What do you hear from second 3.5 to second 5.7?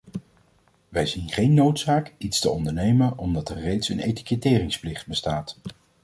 reeds een etiketteringsplicht bestaat.